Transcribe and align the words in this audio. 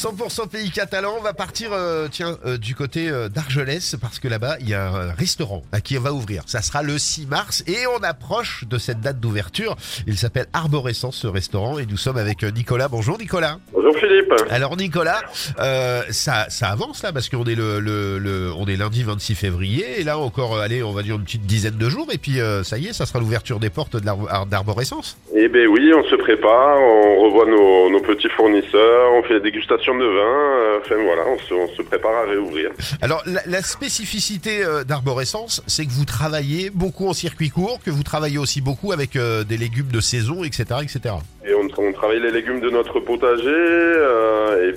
100% 0.00 0.48
pays 0.48 0.70
catalan, 0.70 1.16
on 1.18 1.22
va 1.22 1.34
partir 1.34 1.72
euh, 1.74 2.08
tiens 2.10 2.38
euh, 2.46 2.56
du 2.56 2.74
côté 2.74 3.10
euh, 3.10 3.28
d'Argelès 3.28 3.96
parce 4.00 4.18
que 4.18 4.28
là-bas 4.28 4.56
il 4.60 4.68
y 4.70 4.72
a 4.74 4.88
un 4.88 5.12
restaurant 5.12 5.62
à 5.72 5.82
qui 5.82 5.98
on 5.98 6.00
va 6.00 6.14
ouvrir. 6.14 6.42
Ça 6.46 6.62
sera 6.62 6.82
le 6.82 6.96
6 6.98 7.26
mars 7.26 7.62
et 7.66 7.86
on 7.86 8.02
approche 8.02 8.64
de 8.66 8.78
cette 8.78 9.00
date 9.02 9.20
d'ouverture. 9.20 9.76
Il 10.06 10.16
s'appelle 10.16 10.46
Arborescence 10.54 11.16
ce 11.16 11.26
restaurant 11.26 11.78
et 11.78 11.84
nous 11.84 11.98
sommes 11.98 12.16
avec 12.16 12.42
euh, 12.44 12.50
Nicolas. 12.50 12.88
Bonjour 12.88 13.18
Nicolas. 13.18 13.58
Bonjour 13.74 13.94
Philippe. 13.98 14.32
Alors 14.48 14.74
Nicolas, 14.78 15.20
euh, 15.58 16.02
ça 16.10 16.46
ça 16.48 16.68
avance 16.70 17.02
là 17.02 17.12
parce 17.12 17.28
qu'on 17.28 17.44
est 17.44 17.54
le, 17.54 17.78
le, 17.80 18.18
le- 18.18 18.50
on 18.56 18.64
est 18.68 18.76
lundi 18.76 19.02
26 19.02 19.34
février 19.34 20.00
et 20.00 20.04
là 20.04 20.16
encore 20.16 20.54
euh, 20.56 20.62
allez 20.62 20.82
on 20.82 20.92
va 20.92 21.02
dire 21.02 21.16
une 21.16 21.24
petite 21.24 21.44
dizaine 21.44 21.76
de 21.76 21.88
jours 21.90 22.08
et 22.10 22.16
puis 22.16 22.40
euh, 22.40 22.64
ça 22.64 22.78
y 22.78 22.86
est 22.86 22.94
ça 22.94 23.04
sera 23.04 23.18
l'ouverture 23.18 23.60
des 23.60 23.68
portes 23.68 23.98
d'Arborescence. 23.98 25.18
Eh 25.42 25.48
ben 25.48 25.66
oui, 25.68 25.90
on 25.94 26.04
se 26.04 26.16
prépare, 26.16 26.78
on 26.82 27.20
revoit 27.20 27.46
nos, 27.46 27.88
nos 27.88 28.00
petits 28.00 28.28
fournisseurs, 28.28 29.10
on 29.14 29.22
fait 29.22 29.32
la 29.34 29.40
dégustation 29.40 29.96
de 29.96 30.04
vin, 30.04 30.10
euh, 30.20 30.78
enfin 30.80 30.96
voilà, 31.02 31.22
on 31.26 31.38
se, 31.38 31.54
on 31.54 31.68
se 31.68 31.80
prépare 31.80 32.14
à 32.14 32.28
réouvrir. 32.28 32.70
Alors 33.00 33.22
la, 33.24 33.40
la 33.46 33.62
spécificité 33.62 34.62
euh, 34.62 34.84
d'Arborescence, 34.84 35.62
c'est 35.66 35.86
que 35.86 35.92
vous 35.92 36.04
travaillez 36.04 36.68
beaucoup 36.68 37.08
en 37.08 37.14
circuit 37.14 37.48
court, 37.48 37.80
que 37.82 37.90
vous 37.90 38.02
travaillez 38.02 38.36
aussi 38.36 38.60
beaucoup 38.60 38.92
avec 38.92 39.16
euh, 39.16 39.42
des 39.42 39.56
légumes 39.56 39.90
de 39.90 40.00
saison, 40.00 40.44
etc., 40.44 40.64
etc. 40.82 41.14
Et 41.46 41.54
on, 41.54 41.68
on 41.78 41.92
travaille 41.92 42.20
les 42.20 42.32
légumes 42.32 42.60
de 42.60 42.68
notre 42.68 43.00
potager, 43.00 43.46
euh, 43.48 44.68
et 44.68 44.72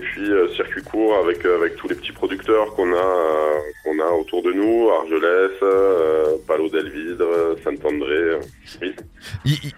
circuit 0.63 0.83
court 0.83 1.15
avec, 1.17 1.45
euh, 1.45 1.57
avec 1.57 1.75
tous 1.75 1.87
les 1.87 1.95
petits 1.95 2.11
producteurs 2.11 2.73
qu'on 2.75 2.91
a, 2.93 2.95
euh, 2.95 3.53
qu'on 3.83 3.99
a 3.99 4.11
autour 4.11 4.41
de 4.43 4.51
nous, 4.53 4.89
Argelès, 4.89 5.51
euh, 5.61 6.35
Palo 6.47 6.69
d'Elvidre, 6.69 7.55
Saint-André. 7.63 8.11
euh, 8.15 8.39
oui. 8.81 8.93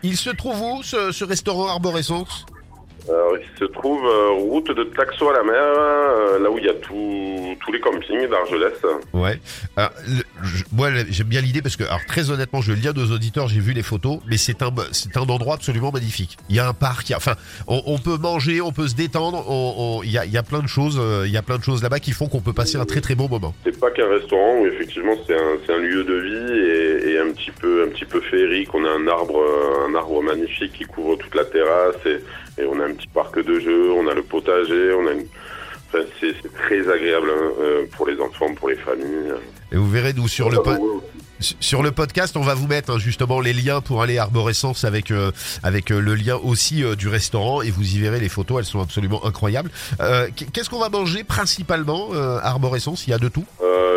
Il, 0.04 0.16
se 0.18 0.30
trouve 0.30 0.62
où 0.62 0.84
ce, 0.84 1.12
ce 1.12 1.26
restaurant 1.26 1.68
Arborescence? 1.68 2.46
Alors, 3.08 3.38
il 3.38 3.60
se 3.60 3.66
trouve 3.66 4.04
euh, 4.04 4.30
route 4.32 4.72
de 4.72 4.84
Taxo 4.84 5.30
à 5.30 5.34
la 5.34 5.44
mer, 5.44 5.54
euh, 5.62 6.40
là 6.40 6.50
où 6.50 6.58
il 6.58 6.66
y 6.66 6.70
a 6.70 6.74
tout- 6.74 7.56
tous 7.64 7.72
les 7.72 7.80
campings 7.80 8.28
d'Argelès. 8.28 8.74
Ouais. 9.14 9.40
Alors, 9.78 9.92
moi, 10.72 10.90
j'aime 11.10 11.28
bien 11.28 11.42
l'idée 11.42 11.62
parce 11.62 11.76
que, 11.76 11.84
alors 11.84 12.06
très 12.08 12.30
honnêtement, 12.30 12.62
je 12.62 12.72
le 12.72 12.78
dis 12.78 12.88
à 12.88 12.94
nos 12.94 13.12
auditeurs, 13.12 13.48
j'ai 13.48 13.60
vu 13.60 13.74
les 13.74 13.84
photos, 13.84 14.20
mais 14.28 14.38
c'est 14.38 14.62
un, 14.62 14.72
c'est 14.92 15.18
un 15.18 15.22
endroit 15.22 15.56
absolument 15.56 15.92
magnifique. 15.92 16.38
Il 16.50 16.56
y 16.56 16.60
a 16.60 16.68
un 16.68 16.74
parc, 16.74 17.14
enfin, 17.16 17.36
on, 17.68 17.98
peut 17.98 18.18
manger, 18.18 18.62
on 18.62 18.72
peut 18.72 18.88
se 18.88 18.96
détendre, 18.96 20.02
il 20.04 20.12
y, 20.12 20.18
a, 20.18 20.44
plein 20.44 20.62
de 20.62 20.68
choses, 20.68 21.00
euh, 21.02 21.24
il 21.26 21.32
y 21.32 21.38
a 21.38 21.42
plein 21.42 21.58
de 21.58 21.64
choses 21.64 21.84
là-bas 21.84 22.00
qui 22.00 22.12
font 22.12 22.28
qu'on 22.28 22.42
peut 22.42 22.54
passer 22.54 22.78
un 22.78 22.86
très 22.86 23.02
très 23.02 23.16
bon 23.16 23.28
moment. 23.28 23.54
C'est 23.64 23.80
pas 23.80 23.92
qu'un 23.92 24.10
restaurant 24.10 24.60
où 24.60 24.68
effectivement 24.68 25.14
c'est 25.28 25.74
un, 25.74 25.78
lieu 25.78 26.04
de 26.04 26.16
vie 26.16 27.10
et, 27.10 27.20
un 27.20 27.32
petit 27.32 27.52
peu 27.52 27.84
un 27.84 27.90
petit 27.90 28.06
peu 28.06 28.22
féerique. 28.22 28.74
On 28.74 28.84
a 28.86 28.90
un 28.90 29.08
arbre 29.08 29.44
un 29.88 29.96
arbre 29.96 30.22
magnifique 30.22 30.74
qui 30.74 30.86
couvre 30.86 31.16
toute 31.18 31.34
la 31.36 31.46
terrasse 31.46 31.96
et, 32.06 32.62
et 32.62 32.66
on 32.66 32.80
a 32.80 32.86
un 32.86 32.94
petit 32.94 33.08
parc 33.08 33.44
de 33.44 33.60
jeux. 33.60 33.92
On 33.92 34.08
a 34.08 34.14
le 34.14 34.24
potager. 34.24 34.94
On 34.94 35.08
a 35.08 35.12
une 35.12 35.26
c'est 36.20 36.54
très 36.54 36.82
agréable 36.90 37.30
hein, 37.30 37.52
euh, 37.60 37.86
pour 37.96 38.08
les 38.08 38.20
enfants, 38.20 38.54
pour 38.56 38.70
les 38.70 38.76
familles. 38.78 39.34
Et 39.72 39.78
vous 39.78 39.90
verrez, 39.90 40.14
nous, 40.14 40.28
sur 40.28 40.50
le, 40.50 40.62
po- 40.62 41.02
Sur 41.40 41.84
le 41.84 41.92
podcast, 41.92 42.38
on 42.38 42.42
va 42.42 42.54
vous 42.54 42.68
mettre 42.68 42.94
hein, 42.94 43.00
justement 43.00 43.40
les 43.42 43.52
liens 43.54 43.82
pour 43.82 44.02
aller 44.02 44.18
à 44.18 44.24
Arborescence 44.24 44.86
avec 44.86 45.12
euh, 45.12 45.32
avec 45.64 45.92
euh, 45.92 46.00
le 46.00 46.16
lien 46.16 46.38
aussi 46.42 46.84
euh, 46.84 46.96
du 46.96 47.10
restaurant 47.10 47.62
et 47.62 47.72
vous 47.72 47.96
y 47.96 48.00
verrez 48.00 48.20
les 48.20 48.30
photos, 48.30 48.60
elles 48.60 48.66
sont 48.66 48.80
absolument 48.82 49.26
incroyables. 49.26 49.70
Qu'est-ce 50.54 50.70
qu'on 50.70 50.80
va 50.80 50.90
manger 50.90 51.24
principalement 51.24 52.12
à 52.14 52.48
Arborescence? 52.48 53.08
Il 53.08 53.12
y 53.12 53.14
a 53.14 53.18
de 53.18 53.28
tout? 53.28 53.46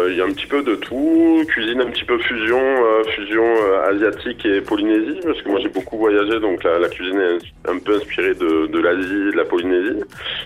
Euh, 0.09 0.13
Il 0.13 0.19
y 0.19 0.21
a 0.21 0.25
un 0.25 0.33
petit 0.33 0.47
peu 0.47 0.63
de 0.63 0.75
tout, 0.75 1.45
cuisine 1.49 1.81
un 1.81 1.87
petit 1.87 2.05
peu 2.05 2.19
fusion, 2.19 2.61
euh, 2.61 3.03
fusion 3.15 3.45
euh, 3.45 3.91
asiatique 3.91 4.45
et 4.45 4.61
Polynésie, 4.61 5.21
parce 5.23 5.41
que 5.43 5.49
moi 5.49 5.61
j'ai 5.61 5.69
beaucoup 5.69 5.99
voyagé, 5.99 6.41
donc 6.41 6.65
la, 6.65 6.89
cuisine 6.89 7.21
est 7.21 7.71
un 7.71 7.79
peu 7.79 7.97
inspirée 7.97 8.35
de, 8.35 8.67
de 8.67 8.79
l'Asie, 8.79 9.33
de 9.33 9.37
la 9.37 9.45
Polynésie, 9.45 10.03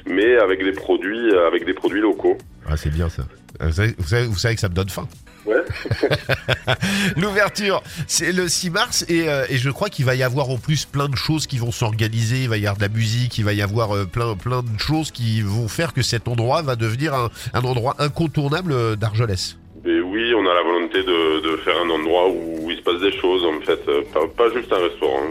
mais 0.07 0.37
avec 0.37 0.65
des 0.65 0.73
produits, 0.73 1.31
euh, 1.33 1.47
avec 1.47 1.65
des 1.65 1.75
produits 1.75 2.01
locaux. 2.01 2.37
Ah, 2.73 2.77
c'est 2.79 2.91
bien 2.91 3.11
ça. 3.11 3.23
Euh, 3.61 3.67
Vous 3.67 3.73
savez, 3.73 3.95
vous, 3.99 4.09
savez, 4.09 4.27
vous 4.27 4.39
savez 4.39 4.55
que 4.55 4.61
ça 4.63 4.69
me 4.71 4.75
donne 4.75 4.89
faim. 4.89 5.07
Ouais. 5.45 5.57
L'ouverture, 7.17 7.83
c'est 8.07 8.33
le 8.33 8.49
6 8.49 8.71
mars 8.71 9.05
et, 9.09 9.29
euh, 9.29 9.45
et 9.51 9.59
je 9.59 9.69
crois 9.71 9.89
qu'il 9.91 10.05
va 10.07 10.15
y 10.15 10.23
avoir 10.23 10.49
en 10.49 10.57
plus 10.57 10.87
plein 10.87 11.09
de 11.09 11.17
choses 11.17 11.47
qui 11.47 11.59
vont 11.59 11.73
s'organiser. 11.73 12.45
Il 12.45 12.49
va 12.49 12.57
y 12.57 12.61
avoir 12.61 12.77
de 12.77 12.83
la 12.83 12.89
musique, 12.89 13.37
il 13.39 13.45
va 13.45 13.53
y 13.53 13.61
avoir 13.61 13.95
euh, 13.95 14.05
plein 14.07 14.35
plein 14.37 14.63
de 14.63 14.79
choses 14.79 15.11
qui 15.11 15.43
vont 15.43 15.69
faire 15.69 15.93
que 15.93 16.01
cet 16.03 16.29
endroit 16.29 16.63
va 16.63 16.77
devenir 16.77 17.13
un, 17.15 17.31
un 17.53 17.61
endroit 17.63 17.97
incontournable 17.99 18.97
d'Argelès. 18.97 19.59
Et 19.85 20.01
oui, 20.01 20.33
on 20.35 20.47
a 20.49 20.55
la 20.55 20.63
volonté 20.63 21.03
de, 21.03 21.41
de 21.53 21.57
faire 21.59 21.75
un 21.85 21.91
endroit 21.91 22.31
où 22.31 22.71
il 22.71 22.77
se 22.79 22.83
passe 22.83 23.01
des 23.01 23.13
choses, 23.21 23.43
en 23.45 23.61
fait, 23.67 23.81
pas, 24.15 24.21
pas 24.37 24.55
juste 24.55 24.73
un 24.73 24.79
restaurant. 24.79 25.23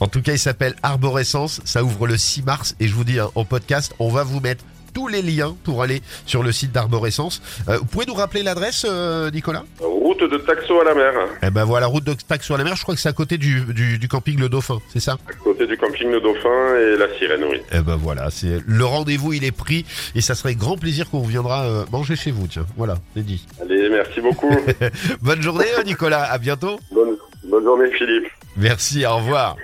En 0.00 0.08
tout 0.08 0.20
cas, 0.20 0.32
il 0.32 0.38
s'appelle 0.38 0.74
Arborescence. 0.82 1.60
Ça 1.64 1.84
ouvre 1.84 2.08
le 2.08 2.16
6 2.16 2.42
mars 2.42 2.74
et 2.80 2.88
je 2.88 2.94
vous 2.94 3.04
dis 3.04 3.20
hein, 3.20 3.30
en 3.36 3.44
podcast, 3.44 3.94
on 4.00 4.08
va 4.10 4.24
vous 4.24 4.40
mettre 4.40 4.64
tous 4.94 5.08
les 5.08 5.20
liens 5.20 5.54
pour 5.64 5.82
aller 5.82 6.00
sur 6.24 6.42
le 6.42 6.52
site 6.52 6.72
d'Arborescence. 6.72 7.42
Euh, 7.68 7.78
vous 7.78 7.84
pouvez 7.84 8.06
nous 8.06 8.14
rappeler 8.14 8.42
l'adresse, 8.42 8.86
euh, 8.88 9.30
Nicolas? 9.30 9.64
Route 9.80 10.22
de 10.22 10.38
Taxo 10.38 10.80
à 10.80 10.84
la 10.84 10.94
mer, 10.94 11.12
Eh 11.42 11.50
ben 11.50 11.64
voilà, 11.64 11.86
route 11.86 12.04
de 12.04 12.14
Tac 12.14 12.42
sur 12.42 12.56
la 12.56 12.64
mer. 12.64 12.76
Je 12.76 12.82
crois 12.82 12.94
que 12.94 13.00
c'est 13.00 13.08
à 13.08 13.12
côté 13.12 13.36
du, 13.36 13.62
du, 13.74 13.98
du 13.98 14.08
camping 14.08 14.38
Le 14.38 14.48
Dauphin, 14.48 14.78
c'est 14.92 15.00
ça? 15.00 15.18
À 15.28 15.32
côté 15.42 15.66
du 15.66 15.76
camping 15.76 16.08
Le 16.10 16.20
Dauphin 16.20 16.76
et 16.78 16.96
la 16.96 17.08
Sirène, 17.18 17.44
oui. 17.50 17.60
Eh 17.72 17.80
ben 17.80 17.96
voilà, 17.96 18.30
c'est 18.30 18.58
le 18.66 18.84
rendez-vous, 18.84 19.32
il 19.32 19.44
est 19.44 19.50
pris 19.52 19.84
et 20.14 20.20
ça 20.20 20.34
serait 20.34 20.54
grand 20.54 20.76
plaisir 20.76 21.10
qu'on 21.10 21.22
viendra 21.22 21.64
euh, 21.64 21.84
manger 21.90 22.14
chez 22.16 22.30
vous. 22.30 22.46
Tiens, 22.46 22.66
voilà, 22.76 22.96
c'est 23.16 23.24
dit. 23.24 23.44
Allez, 23.60 23.88
merci 23.88 24.20
beaucoup. 24.20 24.54
Bonne 25.22 25.42
journée, 25.42 25.66
Nicolas. 25.84 26.22
À 26.24 26.38
bientôt. 26.38 26.78
bonne, 26.92 27.16
bonne 27.44 27.64
journée, 27.64 27.90
Philippe. 27.98 28.28
Merci. 28.56 29.04
Au 29.06 29.16
revoir. 29.16 29.56